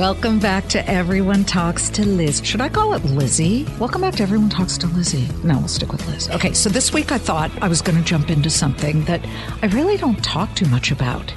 [0.00, 2.40] Welcome back to Everyone Talks to Liz.
[2.42, 3.66] Should I call it Lizzie?
[3.78, 5.28] Welcome back to Everyone Talks to Lizzie.
[5.44, 6.30] No, we'll stick with Liz.
[6.30, 9.22] Okay, so this week I thought I was going to jump into something that
[9.60, 11.34] I really don't talk too much about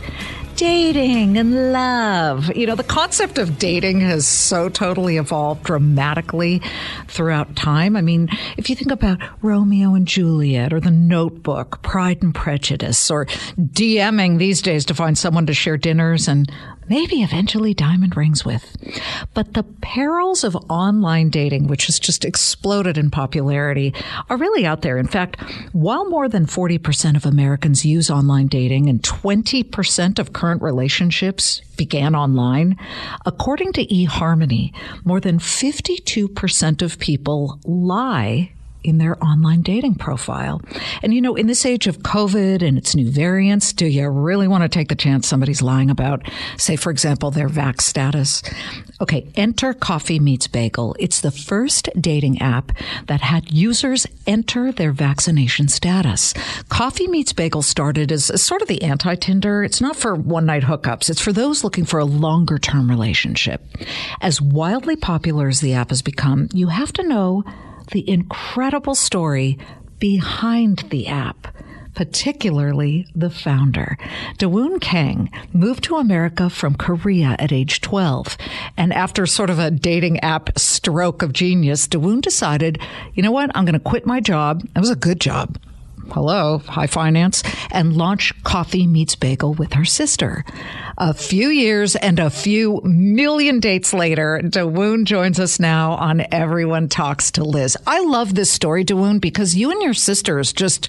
[0.55, 2.55] dating and love.
[2.55, 6.61] You know, the concept of dating has so totally evolved dramatically
[7.07, 7.95] throughout time.
[7.95, 13.09] I mean, if you think about Romeo and Juliet or The Notebook, Pride and Prejudice,
[13.09, 13.25] or
[13.57, 16.51] DMing these days to find someone to share dinners and
[16.89, 18.75] maybe eventually diamond rings with.
[19.33, 23.93] But the perils of online dating, which has just exploded in popularity,
[24.29, 24.97] are really out there.
[24.97, 25.39] In fact,
[25.71, 32.17] while more than 40% of Americans use online dating and 20% of current relationships began
[32.17, 32.77] online,
[33.25, 34.73] according to eHarmony,
[35.05, 38.51] more than 52% of people lie
[38.83, 40.61] in their online dating profile.
[41.01, 44.49] And you know, in this age of COVID and its new variants, do you really
[44.49, 48.43] want to take the chance somebody's lying about, say, for example, their vax status?
[49.03, 50.95] Okay, enter Coffee Meets Bagel.
[50.97, 52.71] It's the first dating app
[53.07, 56.33] that had users enter their vaccination status.
[56.69, 59.61] Coffee Meets Bagel started as, sort of the anti Tinder.
[59.61, 63.61] It's not for one night hookups, it's for those looking for a longer term relationship.
[64.21, 67.43] As wildly popular as the app has become, you have to know
[67.91, 69.57] the incredible story
[69.99, 71.52] behind the app
[71.93, 73.97] particularly the founder.
[74.37, 78.37] Dawoon Kang moved to America from Korea at age 12.
[78.77, 82.79] And after sort of a dating app stroke of genius, Dawoon decided,
[83.13, 83.51] you know what?
[83.55, 84.63] I'm going to quit my job.
[84.75, 85.57] It was a good job
[86.11, 90.45] hello, high finance, and launch Coffee Meets Bagel with her sister.
[90.97, 96.87] A few years and a few million dates later, Dawoon joins us now on Everyone
[96.87, 97.77] Talks to Liz.
[97.87, 100.87] I love this story, Dawoon, because you and your sisters just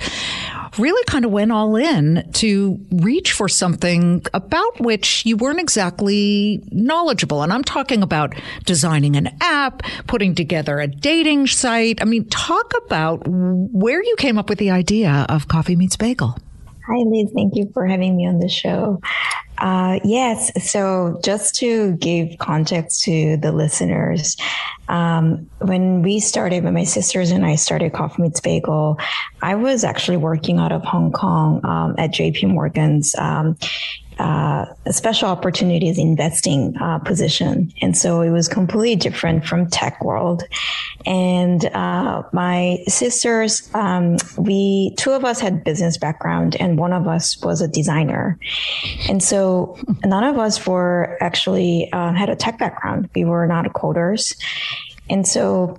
[0.78, 6.62] really kind of went all in to reach for something about which you weren't exactly
[6.70, 7.42] knowledgeable.
[7.42, 12.00] And I'm talking about designing an app, putting together a dating site.
[12.00, 16.36] I mean, talk about where you came up with the idea of Coffee Meets Bagel.
[16.86, 17.30] Hi, Liz.
[17.34, 19.00] Thank you for having me on the show.
[19.56, 20.50] Uh, yes.
[20.70, 24.36] So, just to give context to the listeners,
[24.88, 28.98] um, when we started, when my sisters and I started Coffee Meets Bagel,
[29.40, 33.56] I was actually working out of Hong Kong um, at JP Morgan's um,
[34.18, 37.72] uh, special opportunities investing uh, position.
[37.80, 40.44] And so it was completely different from tech world.
[41.06, 47.08] And uh, my sisters, um, we, two of us had business background and one of
[47.08, 48.38] us was a designer.
[49.08, 53.10] And so none of us were actually uh, had a tech background.
[53.14, 54.36] We were not coders.
[55.10, 55.78] And so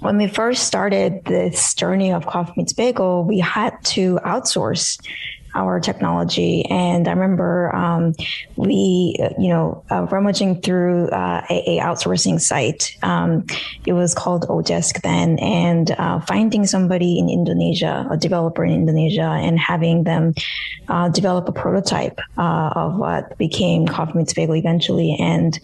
[0.00, 4.98] when we first started this journey of Coffee Meets Bagel, we had to outsource
[5.54, 6.64] our technology.
[6.66, 8.14] And I remember um,
[8.56, 12.96] we, you know, uh, rummaging through uh, a, a, outsourcing site.
[13.02, 13.46] Um,
[13.86, 19.22] it was called Odesk then, and uh, finding somebody in Indonesia, a developer in Indonesia,
[19.22, 20.34] and having them
[20.88, 25.16] uh, develop a prototype uh, of what became Coffee Meets Bagel eventually.
[25.18, 25.58] And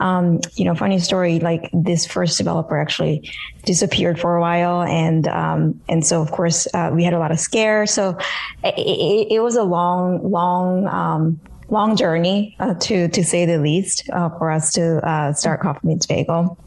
[0.00, 3.30] um, you know, funny story, like this first developer actually
[3.64, 4.82] disappeared for a while.
[4.82, 7.86] And, um, and so of course, uh, we had a lot of scare.
[7.86, 8.18] So
[8.62, 14.08] it, it was a long, long, um, long journey, uh, to, to say the least,
[14.12, 16.58] uh, for us to, uh, start Coffee Meets Bagel.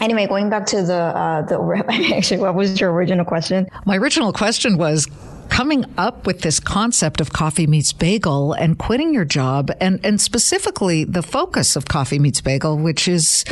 [0.00, 1.84] Anyway, going back to the, uh, the,
[2.16, 3.66] actually, what was your original question?
[3.84, 5.06] My original question was,
[5.48, 10.20] coming up with this concept of Coffee Meets Bagel and quitting your job, and, and
[10.20, 13.44] specifically the focus of Coffee Meets Bagel, which is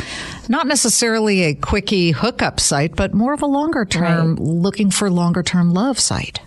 [0.47, 4.39] not necessarily a quickie hookup site, but more of a longer term, right.
[4.39, 6.39] looking for longer term love site.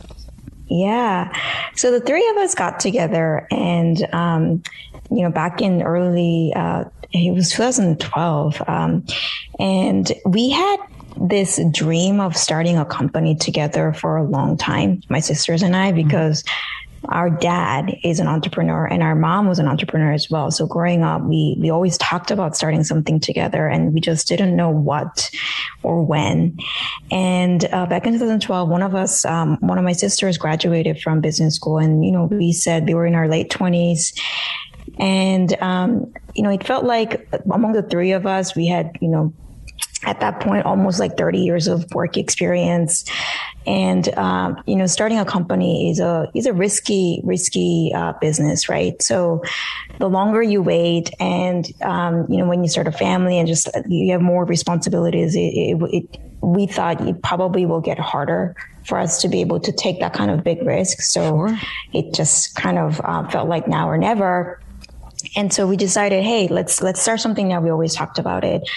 [0.71, 1.37] Yeah.
[1.75, 4.63] So the three of us got together and, um,
[5.11, 8.63] you know, back in early, uh, it was 2012.
[8.69, 9.05] Um,
[9.59, 10.77] and we had
[11.21, 15.93] this dream of starting a company together for a long time, my sisters and I,
[15.93, 16.07] mm-hmm.
[16.07, 16.80] because mm-hmm.
[17.09, 20.51] Our dad is an entrepreneur and our mom was an entrepreneur as well.
[20.51, 24.55] So growing up, we, we always talked about starting something together and we just didn't
[24.55, 25.31] know what
[25.83, 26.59] or when.
[27.11, 31.21] And uh, back in 2012, one of us, um, one of my sisters graduated from
[31.21, 34.19] business school and, you know, we said we were in our late 20s
[34.99, 39.09] and, um, you know, it felt like among the three of us, we had, you
[39.09, 39.33] know,
[40.05, 43.05] at that point almost like 30 years of work experience
[43.67, 48.69] and um, you know, starting a company is a is a risky risky uh, business,
[48.69, 49.01] right?
[49.03, 49.43] So
[49.99, 53.69] the longer you wait, and um, you know, when you start a family and just
[53.87, 58.57] you have more responsibilities, it, it, it we thought it probably will get harder
[58.87, 61.03] for us to be able to take that kind of big risk.
[61.03, 61.59] So sure.
[61.93, 64.59] it just kind of uh, felt like now or never.
[65.37, 67.61] And so we decided, hey, let's let's start something now.
[67.61, 68.69] We always talked about it.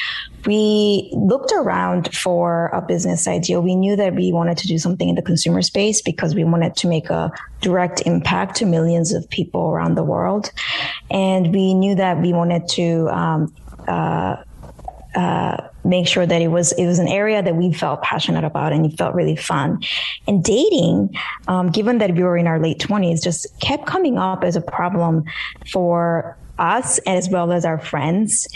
[0.46, 3.62] We looked around for a business idea.
[3.62, 6.76] We knew that we wanted to do something in the consumer space because we wanted
[6.78, 7.32] to make a
[7.62, 10.52] direct impact to millions of people around the world,
[11.10, 13.54] and we knew that we wanted to um,
[13.88, 14.38] uh,
[15.16, 18.74] uh, make sure that it was it was an area that we felt passionate about
[18.74, 19.82] and it felt really fun.
[20.28, 21.16] And dating,
[21.48, 24.62] um, given that we were in our late twenties, just kept coming up as a
[24.62, 25.24] problem
[25.72, 28.48] for us as well as our friends.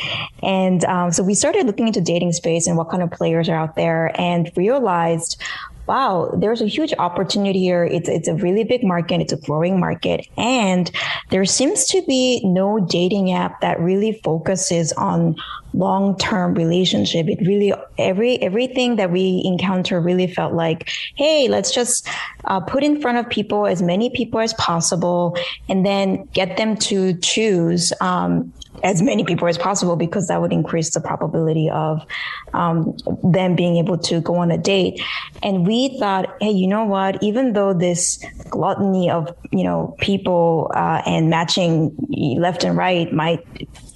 [0.44, 3.56] And um, so we started looking into dating space and what kind of players are
[3.56, 5.42] out there and realized
[5.88, 7.86] wow, there's a huge opportunity here.
[7.86, 9.22] It's, it's a really big market.
[9.22, 10.28] It's a growing market.
[10.38, 10.92] And
[11.30, 15.36] there seems to be no dating app that really focuses on
[15.74, 17.28] long-term relationship.
[17.28, 22.08] It really, every, everything that we encounter really felt like, Hey, let's just
[22.46, 25.38] uh, put in front of people as many people as possible
[25.70, 28.52] and then get them to choose, um,
[28.84, 32.06] as many people as possible because that would increase the probability of
[32.54, 35.02] um, them being able to go on a date.
[35.44, 37.22] And we thought, hey, you know what?
[37.24, 41.96] Even though this gluttony of you know people uh, and matching
[42.38, 43.46] left and right might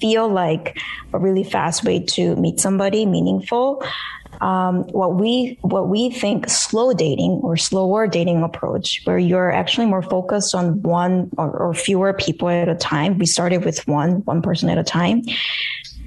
[0.00, 0.78] feel like
[1.12, 3.82] a really fast way to meet somebody meaningful,
[4.42, 9.86] um, what we what we think slow dating or slower dating approach, where you're actually
[9.86, 13.18] more focused on one or, or fewer people at a time.
[13.18, 15.22] We started with one one person at a time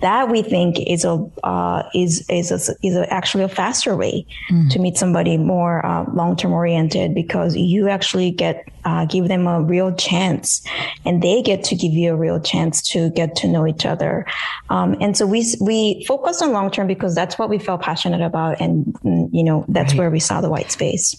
[0.01, 4.25] that we think is a uh, is is a, is a, actually a faster way
[4.49, 4.69] mm.
[4.69, 9.47] to meet somebody more uh, long term oriented because you actually get uh, give them
[9.47, 10.65] a real chance,
[11.05, 14.25] and they get to give you a real chance to get to know each other.
[14.69, 18.21] Um, and so we we focused on long term because that's what we felt passionate
[18.21, 19.99] about, and you know that's right.
[19.99, 21.15] where we saw the white space.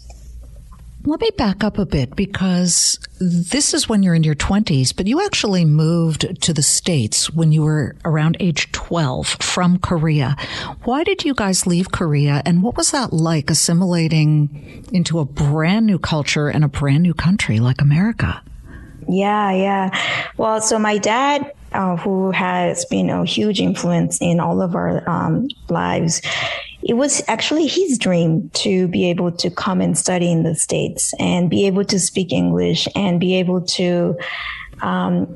[1.08, 5.06] Let me back up a bit because this is when you're in your 20s, but
[5.06, 10.34] you actually moved to the States when you were around age 12 from Korea.
[10.82, 15.86] Why did you guys leave Korea and what was that like assimilating into a brand
[15.86, 18.42] new culture and a brand new country like America?
[19.08, 20.02] Yeah, yeah.
[20.36, 25.08] Well, so my dad, uh, who has been a huge influence in all of our
[25.08, 26.20] um, lives,
[26.82, 31.12] it was actually his dream to be able to come and study in the States
[31.18, 34.16] and be able to speak English and be able to,
[34.82, 35.26] um,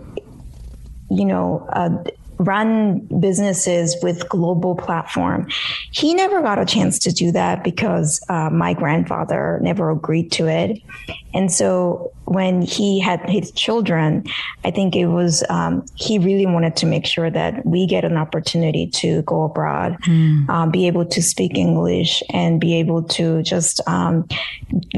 [1.11, 2.05] you know, uh,
[2.41, 5.47] run businesses with global platform.
[5.93, 10.49] He never got a chance to do that because uh, my grandfather never agreed to
[10.49, 10.81] it.
[11.35, 14.25] And so when he had his children,
[14.65, 18.17] I think it was, um, he really wanted to make sure that we get an
[18.17, 20.49] opportunity to go abroad, mm.
[20.49, 24.27] um, be able to speak English and be able to just um,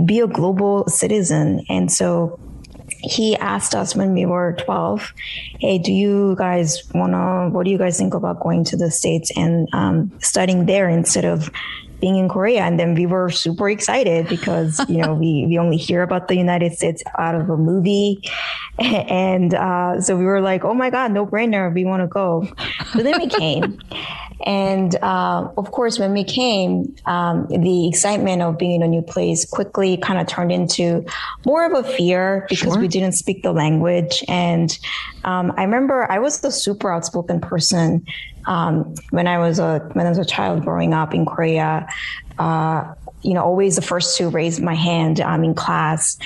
[0.05, 1.65] be a global citizen.
[1.69, 2.39] And so
[3.03, 5.13] he asked us when we were 12
[5.59, 8.91] hey do you guys want to what do you guys think about going to the
[8.91, 11.51] states and um, studying there instead of
[12.01, 12.63] being in korea?
[12.63, 16.37] And then we were super excited because you know we, we only hear about the
[16.37, 18.23] united states out of a movie.
[18.79, 22.49] And uh, so we were like oh my god no brainer we want to go.
[22.93, 23.79] So then we came
[24.45, 29.03] and uh, of course, when we came, um, the excitement of being in a new
[29.03, 31.05] place quickly kind of turned into
[31.47, 32.81] more of a fear because sure.
[32.81, 34.25] we didn't speak the language.
[34.29, 34.77] And
[35.25, 38.05] um, I remember I was the super outspoken person
[38.47, 41.87] um, when I was a when I was a child growing up in Korea.
[42.39, 46.19] Uh, you know, always the first to raise my hand um, in class.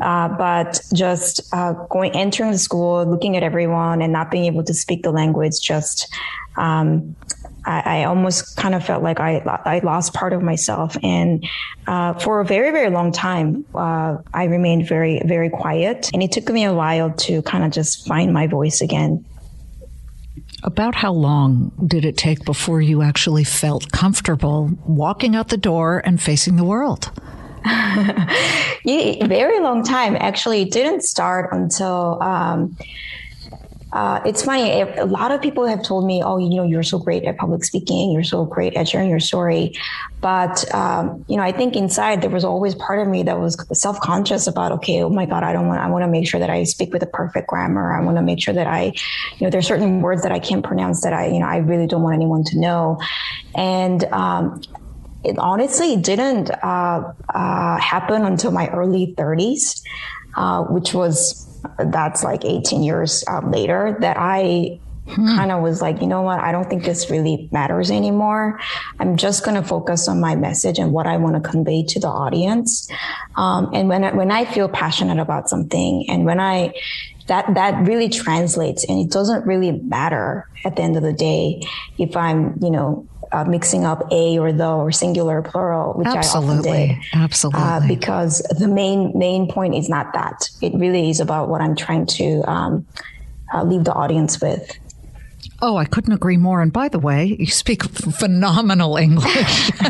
[0.00, 4.62] Uh, but just uh, going, entering the school, looking at everyone, and not being able
[4.62, 6.12] to speak the language just
[6.56, 7.16] um,
[7.64, 10.96] I, I, almost kind of felt like I, I lost part of myself.
[11.02, 11.46] And
[11.86, 16.10] uh, for a very, very long time, uh, I remained very, very quiet.
[16.12, 19.24] And it took me a while to kind of just find my voice again.
[20.64, 26.02] About how long did it take before you actually felt comfortable walking out the door
[26.04, 27.10] and facing the world?
[27.64, 30.16] yeah, very long time.
[30.16, 32.22] Actually, it didn't start until.
[32.22, 32.76] Um,
[33.92, 34.80] uh, it's funny.
[34.80, 37.62] A lot of people have told me, "Oh, you know, you're so great at public
[37.62, 38.10] speaking.
[38.10, 39.76] You're so great at sharing your story."
[40.22, 43.54] But um, you know, I think inside there was always part of me that was
[43.78, 45.80] self-conscious about, "Okay, oh my God, I don't want.
[45.80, 47.94] I want to make sure that I speak with the perfect grammar.
[47.94, 48.94] I want to make sure that I,
[49.36, 51.86] you know, there's certain words that I can't pronounce that I, you know, I really
[51.86, 52.98] don't want anyone to know."
[53.54, 54.62] And um,
[55.22, 59.82] it honestly didn't uh, uh, happen until my early 30s,
[60.34, 61.46] uh, which was
[61.78, 65.26] that's like 18 years uh, later that I hmm.
[65.36, 66.40] kind of was like, you know what?
[66.40, 68.60] I don't think this really matters anymore.
[68.98, 72.00] I'm just going to focus on my message and what I want to convey to
[72.00, 72.88] the audience.
[73.36, 76.74] Um, and when I, when I feel passionate about something, and when I
[77.28, 81.62] that that really translates, and it doesn't really matter at the end of the day
[81.98, 86.06] if I'm, you know, uh, mixing up a or the or singular or plural, which
[86.06, 86.70] Absolutely.
[86.70, 86.98] I often did.
[87.14, 87.62] Absolutely.
[87.62, 90.48] Uh, because the main main point is not that.
[90.60, 92.86] It really is about what I'm trying to um,
[93.52, 94.78] uh, leave the audience with.
[95.64, 96.60] Oh, I couldn't agree more.
[96.60, 97.84] And by the way, you speak
[98.18, 99.70] phenomenal English.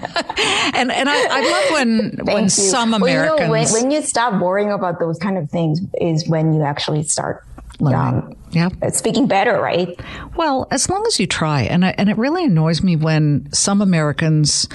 [0.75, 2.49] and and I, I love when when you.
[2.51, 5.81] some Americans well, you know, when, when, you stop worrying about those kind of things
[6.01, 7.45] is when you actually start
[7.91, 8.69] um, yeah.
[8.91, 9.99] speaking better, right?
[10.37, 11.62] Well, as long as you try.
[11.62, 14.69] And, I, and it really annoys me when some Americans,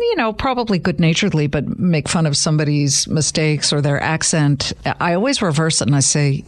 [0.00, 4.72] you know, probably good naturedly, but make fun of somebody's mistakes or their accent.
[5.00, 6.44] I always reverse it and I say,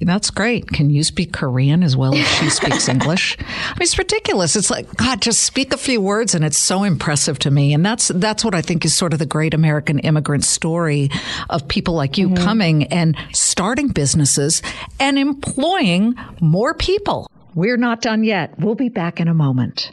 [0.00, 0.68] that's great.
[0.68, 3.36] Can you speak Korean as well as she speaks English?
[3.38, 4.56] I mean, it's ridiculous.
[4.56, 7.72] It's like, God, just speak a few words and it's so impressive to me.
[7.72, 11.10] And that's, that's what I think is sort of the great American immigrant story
[11.48, 12.44] of people like you mm-hmm.
[12.44, 14.62] coming and starting businesses
[14.98, 17.30] and employing more people.
[17.54, 18.58] We're not done yet.
[18.58, 19.92] We'll be back in a moment.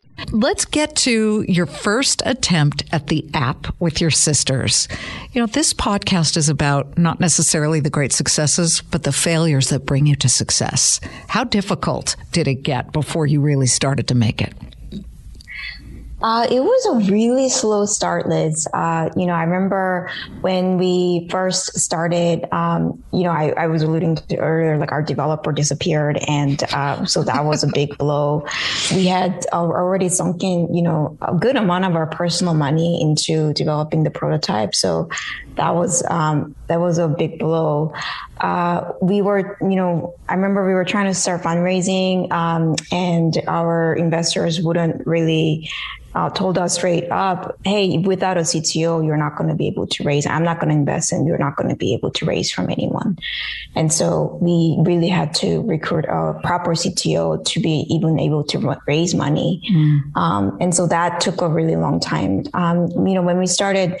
[0.31, 4.87] Let's get to your first attempt at the app with your sisters.
[5.31, 9.85] You know, this podcast is about not necessarily the great successes, but the failures that
[9.85, 11.01] bring you to success.
[11.27, 14.53] How difficult did it get before you really started to make it?
[16.21, 18.67] Uh, it was a really slow start, Liz.
[18.73, 20.09] Uh, you know, I remember
[20.41, 25.01] when we first started, um, you know, I, I, was alluding to earlier, like our
[25.01, 26.19] developer disappeared.
[26.27, 28.45] And uh, so that was a big blow.
[28.93, 33.53] We had already sunk in, you know, a good amount of our personal money into
[33.53, 34.75] developing the prototype.
[34.75, 35.09] So
[35.55, 37.93] that was, um, that was a big blow.
[38.39, 43.41] Uh, we were, you know, I remember we were trying to start fundraising, um, and
[43.47, 45.69] our investors wouldn't really
[46.13, 49.87] uh, told us straight up, hey, without a CTO, you're not going to be able
[49.87, 50.25] to raise.
[50.25, 52.69] I'm not going to invest and you're not going to be able to raise from
[52.69, 53.17] anyone.
[53.75, 58.77] And so we really had to recruit a proper CTO to be even able to
[58.87, 59.61] raise money.
[59.71, 60.15] Mm.
[60.17, 62.43] Um, and so that took a really long time.
[62.53, 63.97] Um, you know, when we started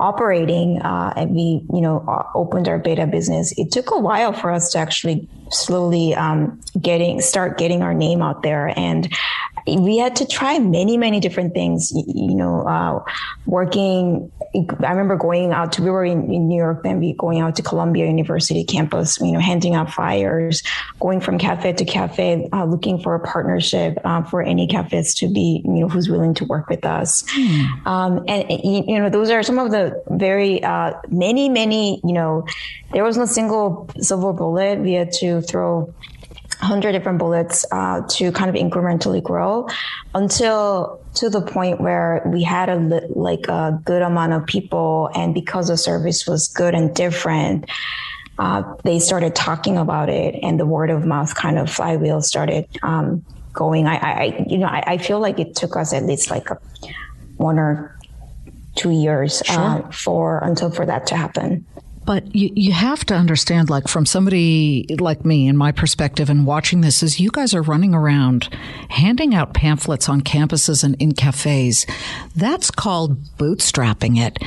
[0.00, 4.50] operating uh, and we you know opened our beta business it took a while for
[4.50, 9.12] us to actually slowly um, getting start getting our name out there and
[9.76, 11.92] we had to try many, many different things.
[11.92, 13.02] You, know, uh,
[13.46, 14.30] working.
[14.54, 15.82] I remember going out to.
[15.82, 17.00] We were in, in, New York then.
[17.00, 19.18] We going out to Columbia University campus.
[19.20, 20.62] You know, handing out flyers,
[21.00, 25.28] going from cafe to cafe, uh, looking for a partnership uh, for any cafes to
[25.28, 25.62] be.
[25.64, 27.24] You know, who's willing to work with us.
[27.28, 27.88] Hmm.
[27.88, 32.00] Um, and you know, those are some of the very uh, many, many.
[32.04, 32.46] You know,
[32.92, 34.78] there was no single silver bullet.
[34.80, 35.92] We had to throw
[36.60, 39.68] 100 different bullets uh, to kind of incrementally grow
[40.14, 42.76] until to the point where we had a
[43.10, 47.68] like a good amount of people and because the service was good and different
[48.38, 52.66] uh, they started talking about it and the word of mouth kind of flywheel started
[52.82, 56.30] um, going I, I, you know I, I, feel like it took us at least
[56.30, 56.58] like a,
[57.36, 57.96] one or
[58.74, 59.60] two years uh, sure.
[59.60, 61.66] uh, for until for that to happen
[62.08, 66.46] but you, you have to understand, like from somebody like me, in my perspective, and
[66.46, 68.48] watching this, is you guys are running around
[68.88, 71.84] handing out pamphlets on campuses and in cafes.
[72.34, 74.38] That's called bootstrapping it.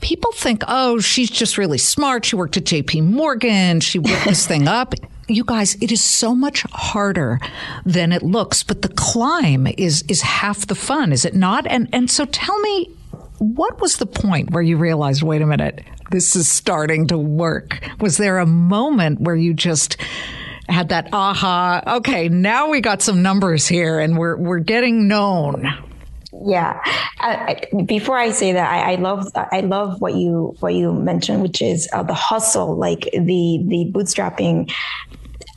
[0.00, 2.24] People think, oh, she's just really smart.
[2.24, 3.02] She worked at J.P.
[3.02, 3.80] Morgan.
[3.80, 4.94] She whipped this thing up
[5.26, 7.40] you guys, it is so much harder
[7.86, 11.66] than it looks, but the climb is is half the fun, is it not?
[11.66, 12.90] And and so tell me
[13.38, 17.80] what was the point where you realized, wait a minute, this is starting to work?
[18.00, 19.96] Was there a moment where you just
[20.68, 25.66] had that aha, okay, now we got some numbers here and we're, we're getting known?
[26.42, 26.80] Yeah.
[27.20, 31.42] I, before I say that, I, I, love I love what you what you mentioned,
[31.42, 34.72] which is uh, the hustle, like the the bootstrapping.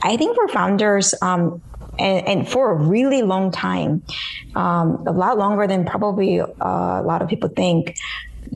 [0.03, 1.61] I think for founders, um,
[1.99, 4.03] and, and, for a really long time,
[4.55, 7.97] um, a lot longer than probably uh, a lot of people think.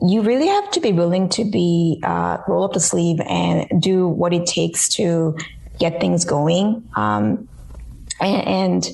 [0.00, 4.08] You really have to be willing to be uh, roll up the sleeve and do
[4.08, 5.36] what it takes to
[5.78, 6.88] get things going.
[6.96, 7.48] Um,
[8.20, 8.88] and, and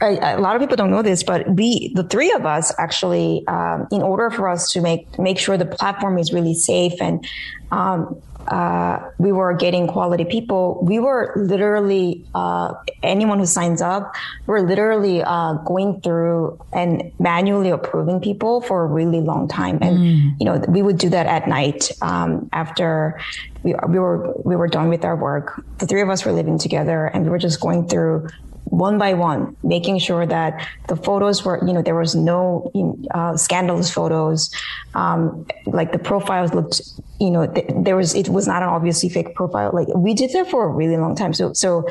[0.00, 3.86] a lot of people don't know this, but we, the three of us, actually, um,
[3.90, 7.26] in order for us to make make sure the platform is really safe and
[7.70, 14.14] um, uh, we were getting quality people, we were literally uh, anyone who signs up,
[14.46, 19.98] we're literally uh, going through and manually approving people for a really long time, and
[19.98, 20.32] mm.
[20.38, 23.20] you know we would do that at night um, after
[23.62, 25.62] we, we were we were done with our work.
[25.78, 28.28] The three of us were living together, and we were just going through
[28.66, 32.70] one by one, making sure that the photos were, you know, there was no
[33.14, 34.50] uh, scandalous photos.
[34.94, 36.82] Um, like the profiles looked,
[37.20, 39.70] you know, th- there was, it was not an obviously fake profile.
[39.72, 41.32] Like we did that for a really long time.
[41.32, 41.88] So, so,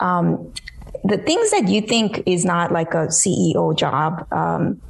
[0.00, 0.52] um,
[1.04, 4.80] the things that you think is not like a CEO job, um,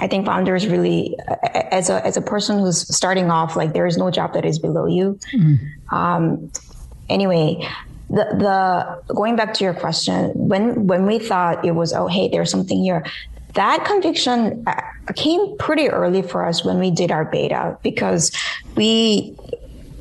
[0.00, 1.14] I think founders really,
[1.52, 4.58] as a as a person who's starting off, like there is no job that is
[4.58, 5.18] below you.
[5.34, 5.58] Mm.
[5.92, 6.50] Um,
[7.10, 7.68] anyway,
[8.10, 12.28] the, the going back to your question, when when we thought it was, oh hey,
[12.28, 13.04] there's something here,
[13.54, 14.80] that conviction uh,
[15.14, 18.32] came pretty early for us when we did our beta because
[18.76, 19.34] we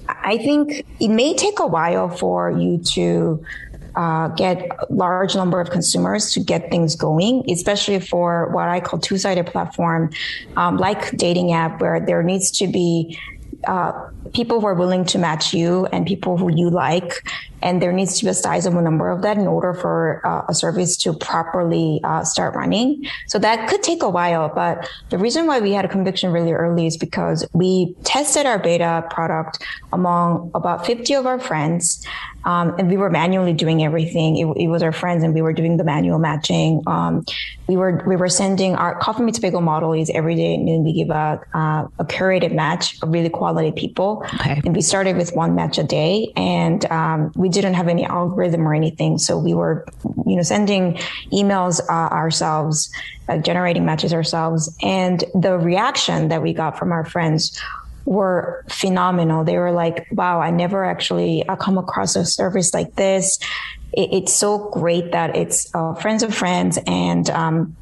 [0.08, 3.46] I think it may take a while for you to
[3.96, 8.80] uh, get a large number of consumers to get things going, especially for what I
[8.80, 10.12] call two-sided platform,
[10.58, 13.18] um, like dating app, where there needs to be
[13.68, 13.92] uh,
[14.34, 17.28] people who are willing to match you and people who you like
[17.62, 20.54] and there needs to be a sizable number of that in order for uh, a
[20.54, 23.06] service to properly uh, start running.
[23.28, 26.52] So that could take a while, but the reason why we had a conviction really
[26.52, 32.06] early is because we tested our beta product among about 50 of our friends.
[32.46, 34.38] Um, and we were manually doing everything.
[34.38, 36.82] It, it, was our friends, and we were doing the manual matching.
[36.88, 37.26] Um,
[37.68, 40.86] we were we were sending our coffee meets bagel model is every day at noon.
[40.86, 44.62] We give a uh, a curated match of really quality people, okay.
[44.64, 46.32] and we started with one match a day.
[46.38, 49.86] And um, we didn't have any algorithm or anything, so we were
[50.26, 50.94] you know sending
[51.32, 52.92] emails uh, ourselves,
[53.28, 57.60] uh, generating matches ourselves, and the reaction that we got from our friends
[58.06, 59.44] were phenomenal.
[59.44, 63.38] They were like, wow, I never actually I come across a service like this.
[63.94, 67.76] It, it's so great that it's uh, friends of friends and um,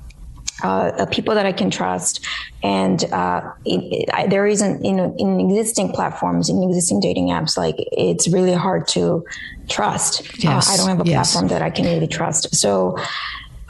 [0.63, 2.25] uh, people that I can trust.
[2.63, 7.27] And uh, it, it, I, there isn't, you know, in existing platforms, in existing dating
[7.27, 9.25] apps, like it's really hard to
[9.69, 10.43] trust.
[10.43, 10.69] Yes.
[10.69, 11.31] Uh, I don't have a yes.
[11.31, 12.55] platform that I can really trust.
[12.55, 12.97] So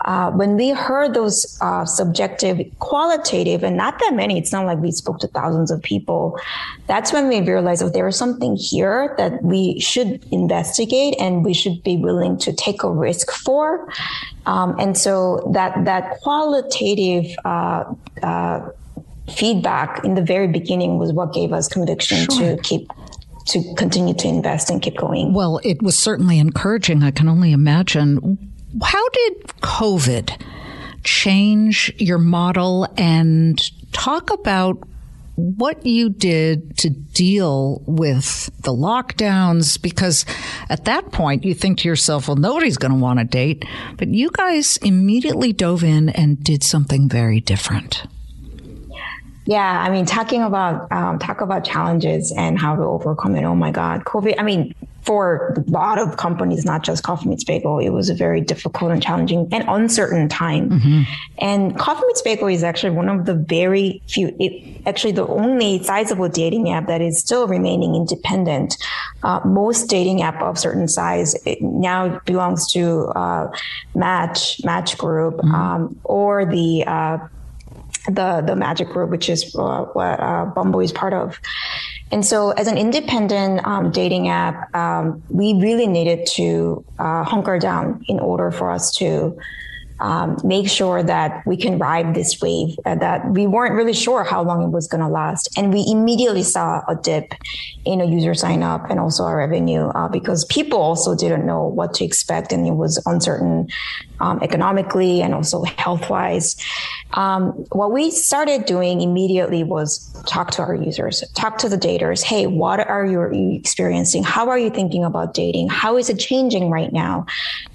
[0.05, 4.77] uh, when we heard those uh, subjective, qualitative, and not that many, it's not like
[4.79, 6.39] we spoke to thousands of people.
[6.85, 11.53] That's when we realized that there is something here that we should investigate and we
[11.53, 13.87] should be willing to take a risk for.
[14.45, 17.83] Um, and so that that qualitative uh,
[18.23, 18.69] uh
[19.29, 22.55] feedback in the very beginning was what gave us conviction sure.
[22.55, 22.89] to keep
[23.45, 25.33] to continue to invest and keep going.
[25.33, 27.03] Well, it was certainly encouraging.
[27.03, 28.46] I can only imagine
[28.83, 30.41] how did COVID
[31.03, 33.59] change your model and
[33.93, 34.77] talk about
[35.35, 40.25] what you did to deal with the lockdowns because
[40.67, 43.63] at that point you think to yourself well nobody's going to want to date
[43.97, 48.07] but you guys immediately dove in and did something very different
[49.47, 53.45] yeah, I mean, talking about um, talk about challenges and how to overcome it.
[53.45, 54.35] Oh my God, COVID.
[54.37, 54.75] I mean,
[55.07, 58.91] for a lot of companies, not just Coffee Meets Bagel, it was a very difficult
[58.91, 60.69] and challenging and uncertain time.
[60.69, 61.01] Mm-hmm.
[61.37, 65.81] And Coffee Meets Bagel is actually one of the very few, it, actually the only
[65.81, 68.75] sizable dating app that is still remaining independent.
[69.23, 73.49] Uh, most dating app of certain size now belongs to uh,
[73.95, 75.55] Match, Match Group, mm-hmm.
[75.55, 77.17] um, or the uh,
[78.07, 81.39] the the Magic Group, which is uh, what uh, Bumble is part of.
[82.11, 87.59] And so, as an independent um, dating app, um, we really needed to uh, hunker
[87.59, 89.37] down in order for us to
[89.99, 94.23] um, make sure that we can ride this wave uh, that we weren't really sure
[94.23, 95.57] how long it was going to last.
[95.57, 97.33] And we immediately saw a dip
[97.85, 101.65] in a user sign up and also our revenue uh, because people also didn't know
[101.65, 103.67] what to expect and it was uncertain
[104.19, 106.55] um, economically and also health wise.
[107.13, 112.21] um, what we started doing immediately was talk to our users, talk to the daters.
[112.21, 114.23] Hey, what are you experiencing?
[114.23, 115.69] How are you thinking about dating?
[115.69, 117.25] How is it changing right now?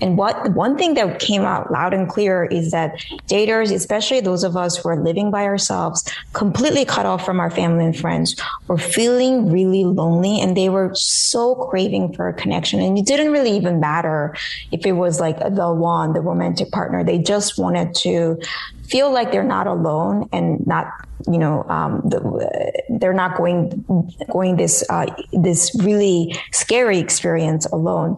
[0.01, 4.45] And what one thing that came out loud and clear is that daters, especially those
[4.45, 8.37] of us who are living by ourselves, completely cut off from our family and friends,
[8.69, 12.81] were feeling really lonely and they were so craving for a connection.
[12.81, 14.37] And it didn't really even matter
[14.71, 17.03] if it was like the one, the romantic partner.
[17.03, 18.39] They just wanted to
[18.85, 20.87] feel like they're not alone and not
[21.31, 23.85] you know um, the, they're not going
[24.31, 28.17] going this uh, this really scary experience alone.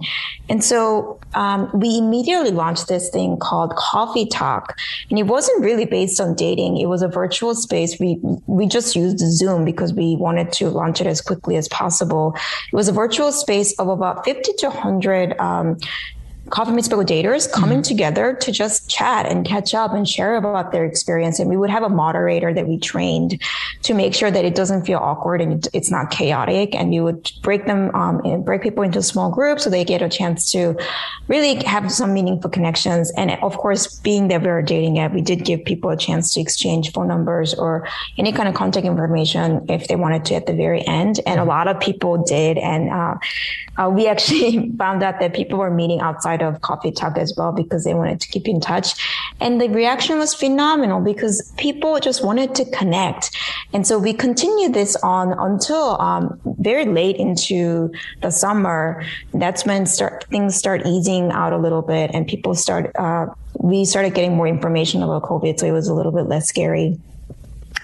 [0.49, 4.77] And so um, we immediately launched this thing called coffee talk.
[5.11, 6.79] And it wasn't really based on dating.
[6.79, 7.99] It was a virtual space.
[7.99, 12.35] We we just used zoom because we wanted to launch it as quickly as possible.
[12.73, 15.77] It was a virtual space of about 50 to 100 um,
[16.51, 17.83] Coffee Meets Bagel daters coming mm-hmm.
[17.83, 21.39] together to just chat and catch up and share about their experience.
[21.39, 23.41] And we would have a moderator that we trained
[23.83, 26.75] to make sure that it doesn't feel awkward and it's not chaotic.
[26.75, 30.03] And we would break them um, and break people into small groups so they get
[30.03, 30.77] a chance to
[31.29, 33.11] really have some meaningful connections.
[33.17, 36.33] And of course, being that we're a dating app, we did give people a chance
[36.35, 40.47] to exchange phone numbers or any kind of contact information if they wanted to at
[40.47, 41.21] the very end.
[41.27, 41.49] And a mm-hmm.
[41.49, 42.59] lot of people did.
[42.59, 43.15] And uh,
[43.79, 47.53] uh, we actually found out that people were meeting outside of Coffee Talk as well
[47.53, 48.95] because they wanted to keep in touch.
[49.41, 53.37] And the reaction was phenomenal because people just wanted to connect.
[53.73, 57.93] And so we continued this on until um, very late into
[58.23, 59.05] the summer.
[59.33, 63.27] That's when start, things start easing out a little bit and people start, uh,
[63.59, 65.59] we started getting more information about COVID.
[65.59, 66.99] So it was a little bit less scary.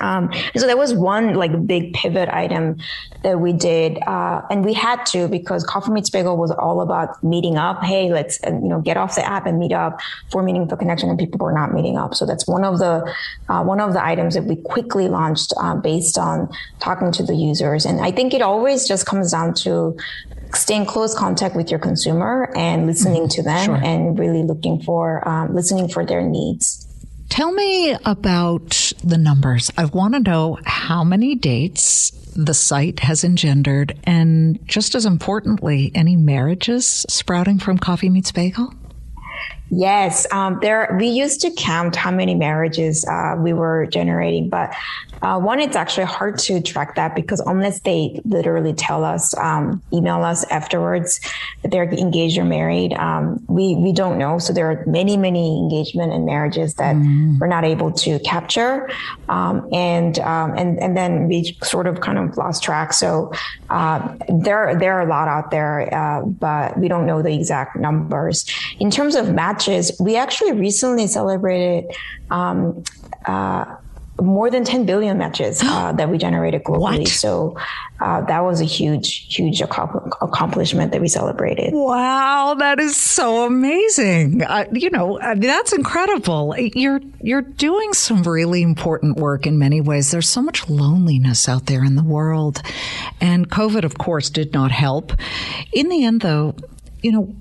[0.01, 2.79] Um, so there was one like big pivot item
[3.23, 7.23] that we did, uh, and we had to because Coffee Meets Bagel was all about
[7.23, 7.83] meeting up.
[7.83, 11.09] Hey, let's uh, you know get off the app and meet up for meaningful connection,
[11.09, 12.15] and people were not meeting up.
[12.15, 13.13] So that's one of the
[13.49, 16.49] uh, one of the items that we quickly launched uh, based on
[16.81, 17.85] talking to the users.
[17.85, 19.97] And I think it always just comes down to
[20.55, 23.29] stay in close contact with your consumer and listening mm-hmm.
[23.29, 23.77] to them sure.
[23.77, 26.87] and really looking for um, listening for their needs.
[27.29, 29.71] Tell me about the numbers.
[29.77, 35.91] I want to know how many dates the site has engendered, and just as importantly,
[35.95, 38.73] any marriages sprouting from Coffee Meets Bagel?
[39.70, 40.96] Yes, um, there.
[40.98, 44.74] We used to count how many marriages uh, we were generating, but
[45.22, 49.83] uh, one, it's actually hard to track that because unless they literally tell us, um,
[49.92, 51.20] email us afterwards
[51.62, 54.38] that they're engaged or married, um, we we don't know.
[54.38, 57.38] So there are many many engagement and marriages that mm.
[57.38, 58.90] we're not able to capture,
[59.28, 62.92] um, and um, and and then we sort of kind of lost track.
[62.94, 63.30] So
[63.68, 67.76] uh, there there are a lot out there, uh, but we don't know the exact
[67.76, 68.46] numbers.
[68.78, 71.94] In terms of matches, we actually recently celebrated.
[72.31, 72.85] Um,
[73.27, 73.77] uh,
[74.20, 76.99] more than 10 billion matches uh, that we generated globally.
[76.99, 77.09] What?
[77.09, 77.57] So
[78.01, 81.73] uh, that was a huge, huge accomplishment that we celebrated.
[81.73, 84.42] Wow, that is so amazing!
[84.42, 86.55] Uh, you know, that's incredible.
[86.59, 90.11] You're you're doing some really important work in many ways.
[90.11, 92.61] There's so much loneliness out there in the world,
[93.23, 95.14] and COVID, of course, did not help.
[95.73, 96.57] In the end, though,
[97.03, 97.35] you know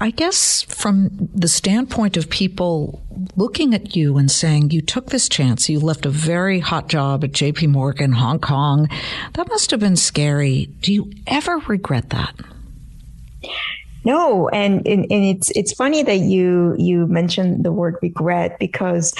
[0.00, 3.02] I guess from the standpoint of people
[3.36, 7.24] looking at you and saying you took this chance, you left a very hot job
[7.24, 8.88] at JP Morgan, Hong Kong,
[9.34, 10.66] that must have been scary.
[10.82, 12.34] Do you ever regret that?
[14.04, 19.12] No, and, and, it's it's funny that you you mentioned the word regret because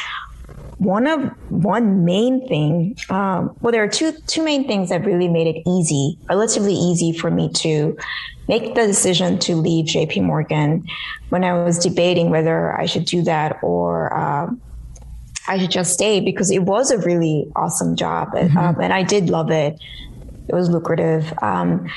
[0.79, 5.29] one of one main thing um, well there are two two main things that really
[5.29, 7.97] made it easy relatively easy for me to
[8.47, 10.87] make the decision to leave JP Morgan
[11.29, 14.51] when I was debating whether I should do that or uh,
[15.49, 18.57] I should just stay because it was a really awesome job mm-hmm.
[18.57, 19.79] um, and I did love it.
[20.49, 21.33] It was lucrative.
[21.43, 21.91] Um,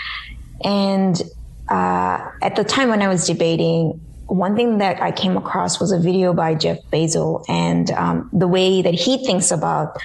[0.63, 1.21] and
[1.69, 5.91] uh, at the time when I was debating, one thing that I came across was
[5.91, 9.97] a video by Jeff Bezos and um, the way that he thinks about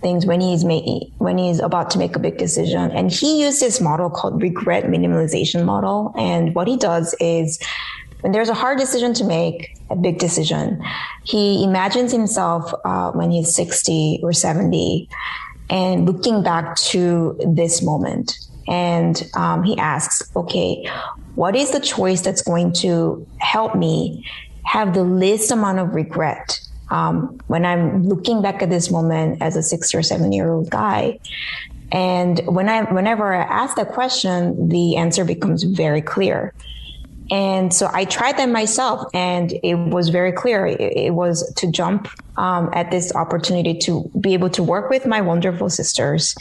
[0.00, 2.90] things when he's making when he's about to make a big decision.
[2.92, 6.12] And he used this model called regret minimalization model.
[6.16, 7.60] And what he does is
[8.20, 10.82] when there's a hard decision to make a big decision
[11.28, 15.08] he imagines himself uh, when he's 60 or 70
[15.68, 18.38] and looking back to this moment.
[18.66, 20.90] And um, he asks okay
[21.38, 24.26] what is the choice that's going to help me
[24.64, 29.54] have the least amount of regret um, when I'm looking back at this moment as
[29.54, 31.20] a six or seven year old guy.
[31.92, 36.52] And when I, whenever I ask that question, the answer becomes very clear.
[37.30, 40.66] And so I tried them myself, and it was very clear.
[40.66, 45.20] It, was to jump um, at this opportunity to be able to work with my
[45.20, 46.34] wonderful sisters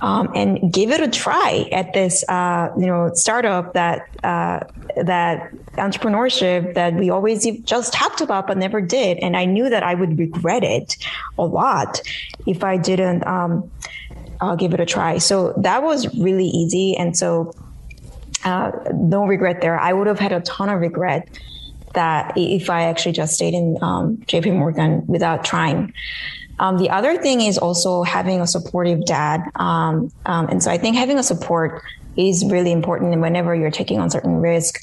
[0.00, 4.60] um, and give it a try at this, uh, you know, startup that uh,
[5.02, 9.18] that entrepreneurship that we always just talked about but never did.
[9.18, 10.96] And I knew that I would regret it
[11.38, 12.00] a lot
[12.46, 13.70] if I didn't um,
[14.40, 15.18] uh, give it a try.
[15.18, 17.52] So that was really easy, and so
[18.44, 19.78] uh, no regret there.
[19.78, 21.28] I would have had a ton of regret
[21.94, 25.92] that if I actually just stayed in um, JP Morgan without trying.
[26.60, 29.42] Um, the other thing is also having a supportive dad.
[29.54, 31.82] Um, um and so I think having a support
[32.16, 33.20] is really important.
[33.20, 34.82] Whenever you're taking on certain risk,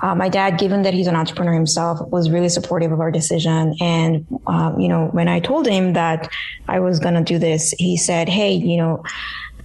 [0.00, 3.74] uh, my dad, given that he's an entrepreneur himself, was really supportive of our decision.
[3.80, 6.30] And, uh, you know, when I told him that
[6.68, 9.02] I was going to do this, he said, Hey, you know,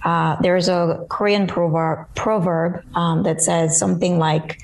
[0.04, 4.60] uh, there's a Korean proverb, proverb um, that says something like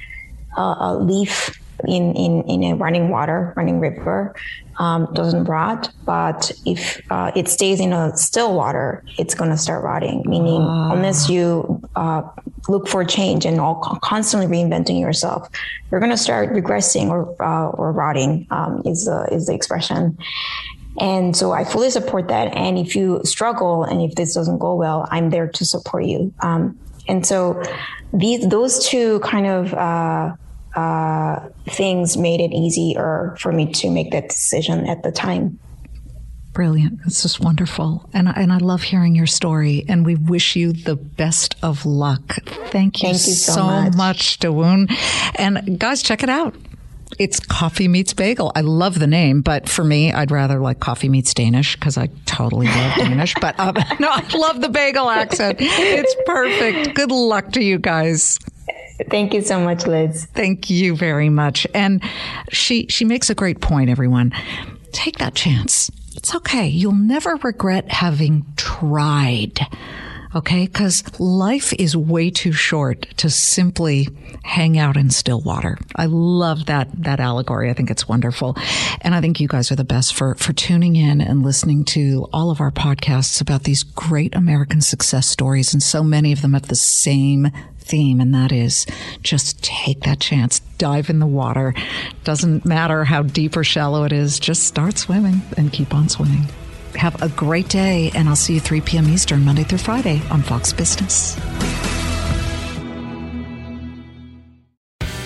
[0.56, 4.34] uh, a leaf in, in, in a running water, running river,
[4.78, 5.90] um, doesn't rot.
[6.04, 10.22] But if uh, it stays in a still water, it's going to start rotting.
[10.26, 10.92] Meaning, ah.
[10.92, 12.22] unless you uh,
[12.68, 15.48] look for change and all constantly reinventing yourself,
[15.90, 18.46] you're going to start regressing or uh, or rotting.
[18.50, 20.18] Um, is the is the expression.
[21.00, 22.56] And so I fully support that.
[22.56, 26.32] And if you struggle and if this doesn't go well, I'm there to support you.
[26.40, 27.62] Um, and so
[28.12, 30.34] these, those two kind of, uh,
[30.74, 35.58] uh, things made it easier for me to make that decision at the time.
[36.52, 37.00] Brilliant.
[37.06, 38.08] It's just wonderful.
[38.12, 39.84] And, and I love hearing your story.
[39.88, 42.38] And we wish you the best of luck.
[42.70, 44.92] Thank you, Thank you so, so much, much Dawoon.
[45.36, 46.54] And guys, check it out
[47.18, 48.52] it's coffee meets bagel.
[48.54, 52.08] I love the name, but for me, I'd rather like coffee meets Danish because I
[52.26, 53.34] totally love Danish.
[53.40, 55.58] But um, no, I love the bagel accent.
[55.60, 56.94] It's perfect.
[56.94, 58.38] Good luck to you guys.
[59.10, 60.26] Thank you so much, Liz.
[60.34, 61.66] Thank you very much.
[61.72, 62.02] And
[62.50, 63.90] she she makes a great point.
[63.90, 64.32] Everyone,
[64.92, 65.90] take that chance.
[66.16, 66.66] It's okay.
[66.66, 69.60] You'll never regret having tried.
[70.34, 70.66] Okay.
[70.66, 74.08] Cause life is way too short to simply
[74.44, 75.78] hang out in still water.
[75.96, 77.70] I love that, that allegory.
[77.70, 78.56] I think it's wonderful.
[79.00, 82.28] And I think you guys are the best for, for tuning in and listening to
[82.32, 85.72] all of our podcasts about these great American success stories.
[85.72, 88.86] And so many of them have the same theme, and that is
[89.22, 91.74] just take that chance, dive in the water.
[92.24, 96.46] Doesn't matter how deep or shallow it is, just start swimming and keep on swimming.
[96.94, 99.08] Have a great day, and I'll see you 3 p.m.
[99.08, 101.38] Eastern, Monday through Friday on Fox Business.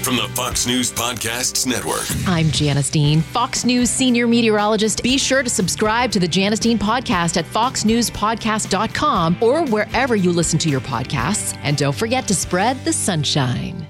[0.02, 2.04] From the Fox News Podcasts Network.
[2.26, 5.02] I'm Janice Dean, Fox News senior meteorologist.
[5.02, 10.58] Be sure to subscribe to the Janice Dean podcast at foxnewspodcast.com or wherever you listen
[10.58, 11.56] to your podcasts.
[11.62, 13.86] And don't forget to spread the sunshine.